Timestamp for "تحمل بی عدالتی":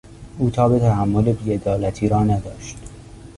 0.79-2.07